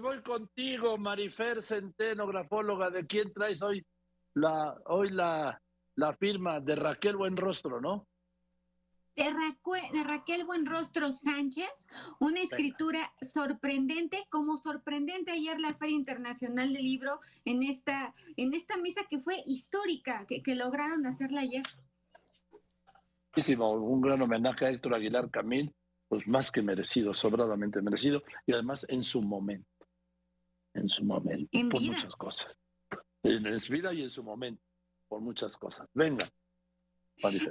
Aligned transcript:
Voy 0.00 0.22
contigo, 0.22 0.96
Marifer 0.96 1.62
Centeno, 1.62 2.26
grafóloga. 2.26 2.90
¿De 2.90 3.06
quién 3.06 3.32
traes 3.32 3.62
hoy 3.62 3.84
la, 4.34 4.74
hoy 4.86 5.10
la, 5.10 5.60
la 5.96 6.16
firma? 6.16 6.60
De 6.60 6.76
Raquel 6.76 7.16
Buenrostro, 7.16 7.80
¿no? 7.80 8.06
De, 9.14 9.24
de, 9.24 10.04
Raquel 10.04 10.44
Buenrostro 10.44 11.12
Sánchez, 11.12 11.86
una 12.18 12.40
escritura 12.40 13.12
sorprendente, 13.20 14.24
como 14.30 14.56
sorprendente 14.56 15.32
ayer 15.32 15.60
la 15.60 15.74
Feria 15.74 15.96
Internacional 15.96 16.72
del 16.72 16.82
Libro 16.82 17.20
en 17.44 17.62
esta, 17.62 18.14
en 18.38 18.54
esta 18.54 18.78
mesa 18.78 19.02
que 19.10 19.20
fue 19.20 19.42
histórica, 19.46 20.24
que, 20.26 20.42
que 20.42 20.54
lograron 20.54 21.04
hacerla 21.04 21.42
ayer. 21.42 21.64
Un 23.58 24.00
gran 24.00 24.22
homenaje 24.22 24.64
a 24.64 24.70
Héctor 24.70 24.94
Aguilar 24.94 25.30
Camil, 25.30 25.74
pues 26.08 26.26
más 26.26 26.50
que 26.50 26.62
merecido, 26.62 27.12
sobradamente 27.12 27.82
merecido, 27.82 28.22
y 28.46 28.52
además 28.52 28.86
en 28.88 29.02
su 29.02 29.20
momento 29.20 29.68
en 30.74 30.88
su 30.88 31.04
momento, 31.04 31.58
por 31.70 31.80
muchas 31.80 32.16
cosas. 32.16 32.56
En 33.22 33.60
su 33.60 33.72
vida 33.72 33.92
y 33.92 34.02
en 34.02 34.10
su 34.10 34.22
momento, 34.22 34.62
por 35.08 35.20
muchas 35.20 35.56
cosas. 35.56 35.88
Venga. 35.94 36.28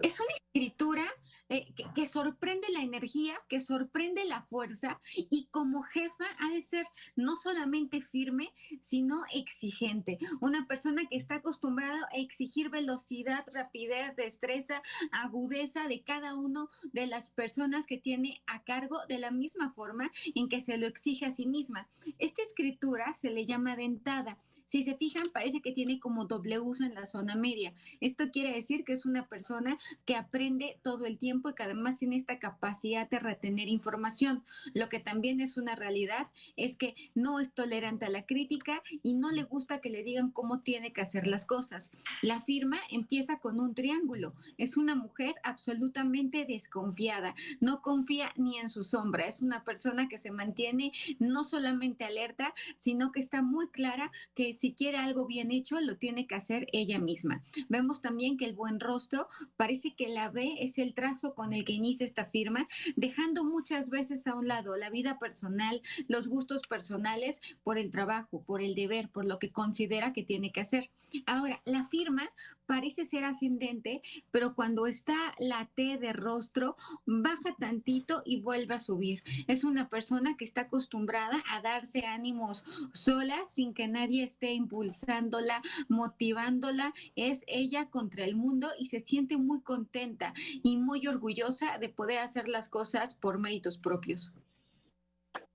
Es 0.04 0.20
una 0.20 0.34
escritura 0.54 1.06
eh, 1.50 1.68
que, 1.96 2.08
sorprende 2.08 2.68
la 2.72 2.82
energía, 2.82 3.36
que 3.48 3.60
sorprende 3.60 4.26
la 4.26 4.42
fuerza 4.42 5.02
y 5.16 5.48
como 5.52 5.84
jefa 5.84 6.26
ha 6.40 6.50
de 6.50 6.62
ser 6.62 6.86
no 7.16 7.36
solamente 7.38 8.02
firme, 8.02 8.54
sino 8.82 9.24
exigente. 9.34 10.18
Una 10.40 10.66
persona 10.68 11.04
que 11.10 11.18
está 11.18 11.36
acostumbrada 11.36 12.08
a 12.14 12.18
exigir 12.18 12.70
velocidad, 12.70 13.46
rapidez, 13.54 14.16
destreza, 14.16 14.82
agudeza 15.12 15.88
de 15.88 16.02
cada 16.04 16.36
uno 16.36 16.70
de 16.94 17.08
las 17.08 17.30
personas 17.32 17.86
que 17.86 17.98
tiene 17.98 18.42
a 18.48 18.64
cargo 18.64 19.00
de 19.08 19.20
la 19.20 19.32
misma 19.32 19.72
forma 19.72 20.12
en 20.36 20.50
que 20.50 20.62
se 20.62 20.78
lo 20.78 20.88
exige 20.88 21.26
a 21.26 21.32
sí 21.32 21.48
misma. 21.48 21.90
Esta 22.18 22.42
escritura 22.44 23.14
se 23.16 23.32
le 23.32 23.46
llama 23.46 23.76
dentada 23.76 24.38
si 24.72 24.84
se 24.84 24.96
fijan, 24.96 25.32
parece 25.34 25.60
que 25.60 25.74
tiene 25.74 26.00
como 26.00 26.24
doble 26.24 26.58
uso 26.58 26.86
en 26.86 26.94
la 26.94 27.06
zona 27.06 27.36
media. 27.36 27.74
Esto 28.00 28.32
quiere 28.32 28.54
decir 28.54 28.86
que 28.86 28.94
es 28.94 29.06
una 29.06 29.28
persona 29.28 29.78
que 30.06 30.16
aprende 30.16 30.80
todo 30.82 31.06
el 31.06 31.18
tiempo 31.18 31.50
y 31.50 31.56
que 31.56 31.64
además 31.64 31.98
tiene 31.98 32.16
esta 32.16 32.40
capacidad 32.40 33.10
de 33.10 33.20
retener 33.20 33.68
información. 33.68 34.46
Lo 34.74 34.88
que 34.88 35.02
también 35.02 35.42
es 35.42 35.58
una 35.58 35.76
realidad 35.76 36.30
es 36.56 36.78
que 36.78 36.96
no 37.16 37.42
es 37.42 37.52
tolerante 37.52 38.06
a 38.06 38.10
la 38.10 38.26
crítica 38.26 38.82
y 39.04 39.16
no 39.16 39.32
le 39.32 39.44
gusta 39.44 39.82
que 39.82 39.90
le 39.90 40.04
digan 40.04 40.32
cómo 40.32 40.62
tiene 40.62 40.94
que 40.94 41.02
hacer 41.02 41.28
las 41.28 41.44
cosas. 41.44 41.92
La 42.22 42.40
firma 42.40 42.78
empieza 42.90 43.40
con 43.40 43.60
un 43.60 43.76
triángulo. 43.76 44.34
Es 44.58 44.78
una 44.78 44.96
mujer 44.96 45.36
absolutamente 45.44 46.46
desconfiada. 46.46 47.36
No 47.60 47.82
confía 47.82 48.32
ni 48.38 48.58
en 48.58 48.70
su 48.70 48.86
sombra. 48.86 49.26
Es 49.26 49.42
una 49.42 49.66
persona 49.66 50.08
que 50.08 50.18
se 50.18 50.32
mantiene 50.32 50.94
no 51.20 51.44
solamente 51.44 52.06
alerta, 52.06 52.54
sino 52.78 53.12
que 53.12 53.20
está 53.20 53.42
muy 53.42 53.68
clara 53.68 54.14
que 54.34 54.61
si 54.62 54.74
quiere 54.74 55.00
algo 55.00 55.26
bien 55.26 55.50
hecho, 55.50 55.80
lo 55.82 55.98
tiene 55.98 56.28
que 56.28 56.36
hacer 56.36 56.68
ella 56.72 57.00
misma. 57.00 57.44
Vemos 57.68 58.04
también 58.04 58.38
que 58.38 58.46
el 58.46 58.54
buen 58.54 58.80
rostro 58.80 59.28
parece 59.58 59.96
que 59.96 60.08
la 60.08 60.30
B 60.30 60.58
es 60.60 60.78
el 60.78 60.94
trazo 60.94 61.34
con 61.34 61.52
el 61.52 61.66
que 61.66 61.74
inicia 61.74 62.06
esta 62.06 62.26
firma, 62.26 62.68
dejando 62.96 63.44
muchas 63.44 63.90
veces 63.90 64.28
a 64.28 64.36
un 64.36 64.48
lado 64.48 64.78
la 64.78 64.92
vida 64.92 65.18
personal, 65.18 65.82
los 66.08 66.28
gustos 66.28 66.62
personales 66.70 67.42
por 67.64 67.80
el 67.80 67.90
trabajo, 67.90 68.44
por 68.44 68.62
el 68.62 68.76
deber, 68.76 69.10
por 69.10 69.28
lo 69.28 69.40
que 69.40 69.52
considera 69.52 70.14
que 70.14 70.22
tiene 70.22 70.52
que 70.52 70.62
hacer. 70.62 70.92
Ahora, 71.26 71.60
la 71.66 71.86
firma 71.86 72.30
parece 72.72 73.04
ser 73.04 73.26
ascendente, 73.26 74.02
pero 74.32 74.56
cuando 74.56 74.88
está 74.88 75.18
la 75.40 75.70
T 75.76 75.98
de 75.98 76.14
rostro, 76.14 76.78
baja 77.06 77.54
tantito 77.60 78.22
y 78.26 78.40
vuelve 78.40 78.76
a 78.76 78.80
subir. 78.80 79.24
Es 79.48 79.66
una 79.66 79.90
persona 79.90 80.38
que 80.38 80.46
está 80.46 80.62
acostumbrada 80.62 81.44
a 81.50 81.60
darse 81.60 82.06
ánimos 82.06 82.64
sola, 82.94 83.36
sin 83.46 83.74
que 83.74 83.90
nadie 83.90 84.24
esté 84.24 84.51
impulsándola, 84.54 85.62
motivándola. 85.90 86.94
Es 87.16 87.44
ella 87.48 87.90
contra 87.90 88.26
el 88.26 88.36
mundo 88.36 88.68
y 88.80 88.88
se 88.88 89.00
siente 89.00 89.38
muy 89.38 89.62
contenta 89.62 90.34
y 90.64 90.78
muy 90.78 91.08
orgullosa 91.08 91.78
de 91.78 91.90
poder 91.90 92.20
hacer 92.20 92.48
las 92.48 92.70
cosas 92.70 93.16
por 93.16 93.40
méritos 93.40 93.78
propios. 93.78 94.34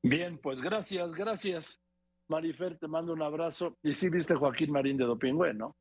Bien, 0.03 0.39
pues 0.39 0.61
gracias, 0.61 1.13
gracias. 1.15 1.81
Marifer, 2.29 2.79
te 2.79 2.89
mando 2.89 3.13
un 3.13 3.23
abrazo. 3.23 3.77
Y 3.83 3.95
sí 3.95 4.09
viste 4.09 4.35
Joaquín 4.35 4.73
Marín 4.73 4.97
de 4.97 5.05
Dopingüe, 5.05 5.55
¿no? 5.55 5.77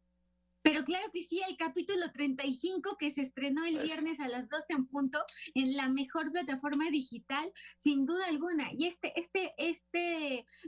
Pero 0.65 0.83
claro 0.83 1.05
que 1.13 1.21
sí, 1.21 1.39
el 1.47 1.57
capítulo 1.57 2.11
35 2.11 2.97
que 2.97 3.11
se 3.11 3.21
estrenó 3.21 3.65
el 3.65 3.77
viernes 3.83 4.19
a 4.19 4.27
las 4.27 4.49
12 4.49 4.73
en 4.73 4.87
punto 4.87 5.23
en 5.53 5.77
la 5.77 5.89
mejor 5.89 6.31
plataforma 6.31 6.89
digital, 6.89 7.53
sin 7.77 8.07
duda 8.07 8.25
alguna. 8.29 8.71
Y 8.75 8.87
este, 8.87 9.13
este, 9.15 9.53
este 9.59 10.24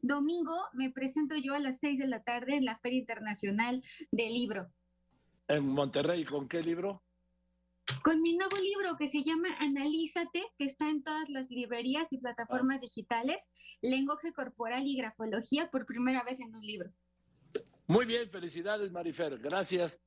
domingo 0.07 0.53
me 0.73 0.89
presento 0.89 1.35
yo 1.35 1.53
a 1.53 1.59
las 1.59 1.79
6 1.79 1.99
de 1.99 2.07
la 2.07 2.23
tarde 2.23 2.55
en 2.55 2.65
la 2.65 2.77
Feria 2.79 2.99
Internacional 2.99 3.83
del 4.11 4.33
Libro. 4.33 4.71
¿En 5.47 5.65
Monterrey 5.65 6.25
con 6.25 6.47
qué 6.47 6.61
libro? 6.61 7.03
Con 8.03 8.21
mi 8.21 8.35
nuevo 8.35 8.57
libro 8.57 8.97
que 8.97 9.07
se 9.07 9.23
llama 9.23 9.47
Analízate, 9.59 10.43
que 10.57 10.65
está 10.65 10.89
en 10.89 11.03
todas 11.03 11.29
las 11.29 11.49
librerías 11.49 12.11
y 12.11 12.17
plataformas 12.17 12.81
digitales, 12.81 13.47
lenguaje 13.81 14.33
corporal 14.33 14.83
y 14.85 14.97
grafología 14.97 15.69
por 15.69 15.85
primera 15.85 16.23
vez 16.23 16.39
en 16.41 16.53
un 16.53 16.65
libro. 16.65 16.91
Muy 17.87 18.05
bien, 18.05 18.29
felicidades 18.29 18.91
Marifer, 18.91 19.37
gracias. 19.37 20.01